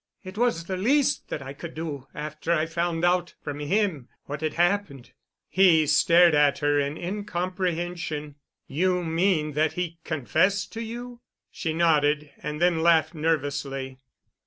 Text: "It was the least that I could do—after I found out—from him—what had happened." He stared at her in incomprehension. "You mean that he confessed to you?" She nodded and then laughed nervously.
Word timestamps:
"It 0.23 0.35
was 0.35 0.63
the 0.65 0.77
least 0.77 1.29
that 1.29 1.43
I 1.43 1.53
could 1.53 1.75
do—after 1.75 2.51
I 2.51 2.65
found 2.65 3.05
out—from 3.05 3.59
him—what 3.59 4.41
had 4.41 4.55
happened." 4.55 5.11
He 5.47 5.85
stared 5.85 6.33
at 6.33 6.57
her 6.57 6.79
in 6.79 6.97
incomprehension. 6.97 8.33
"You 8.65 9.03
mean 9.03 9.51
that 9.51 9.73
he 9.73 9.99
confessed 10.03 10.73
to 10.73 10.81
you?" 10.81 11.21
She 11.51 11.71
nodded 11.71 12.31
and 12.41 12.59
then 12.59 12.81
laughed 12.81 13.13
nervously. 13.13 13.99